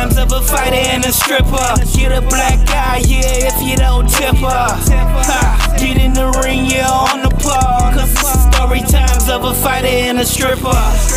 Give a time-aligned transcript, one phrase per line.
[0.00, 1.74] times of a fighter and a stripper.
[1.92, 4.68] Get a black eye, yeah, if you don't tip her.
[5.28, 7.94] Ha, get in the ring, yeah, on the plug.
[7.94, 11.09] Cause it's story times of a fighter and a stripper.